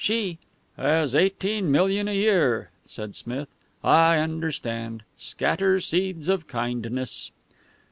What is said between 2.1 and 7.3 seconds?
year," said Smith. "I understand. Scatter seeds of kindness."